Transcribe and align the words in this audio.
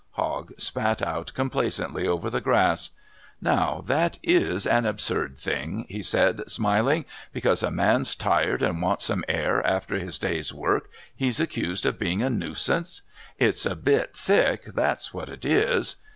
Hogg 0.13 0.53
spat 0.59 1.03
out 1.03 1.31
complacently 1.35 2.07
over 2.07 2.31
the 2.31 2.41
grass. 2.41 2.89
"Now, 3.39 3.83
that 3.85 4.17
is 4.23 4.65
an 4.65 4.87
absurd 4.87 5.37
thing," 5.37 5.85
he 5.89 6.01
said, 6.01 6.41
smiling. 6.49 7.05
"Because 7.31 7.61
a 7.61 7.69
man's 7.69 8.15
tired 8.15 8.63
and 8.63 8.81
wants 8.81 9.05
some 9.05 9.23
air 9.27 9.63
after 9.63 9.99
his 9.99 10.17
day's 10.17 10.51
work 10.51 10.89
he's 11.15 11.39
accused 11.39 11.85
of 11.85 11.99
being 11.99 12.23
a 12.23 12.31
nuisance. 12.31 13.03
It's 13.37 13.63
a 13.63 13.75
bit 13.75 14.15
thick, 14.15 14.73
that's 14.73 15.13
what 15.13 15.29
it 15.29 15.45
is. 15.45 15.97